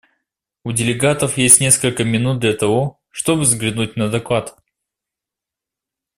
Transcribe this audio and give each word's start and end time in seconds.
У 0.63 0.71
делегатов 0.71 1.37
есть 1.37 1.61
несколько 1.61 2.03
минут 2.03 2.39
для 2.39 2.53
того, 2.55 2.99
чтобы 3.11 3.43
взглянуть 3.43 3.97
на 3.97 4.09
доклад. 4.09 4.57